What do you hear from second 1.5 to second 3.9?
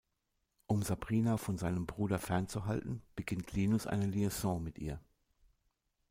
seinem Bruder fernzuhalten, beginnt Linus